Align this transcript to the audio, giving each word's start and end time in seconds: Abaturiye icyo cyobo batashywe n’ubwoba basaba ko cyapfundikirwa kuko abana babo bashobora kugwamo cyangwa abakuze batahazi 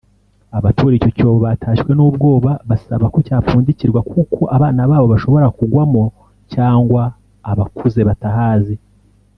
Abaturiye 0.57 0.97
icyo 0.99 1.11
cyobo 1.17 1.37
batashywe 1.45 1.91
n’ubwoba 1.95 2.51
basaba 2.69 3.05
ko 3.13 3.17
cyapfundikirwa 3.27 3.99
kuko 4.11 4.41
abana 4.55 4.81
babo 4.89 5.05
bashobora 5.13 5.47
kugwamo 5.57 6.03
cyangwa 6.53 7.03
abakuze 7.51 8.01
batahazi 8.09 8.75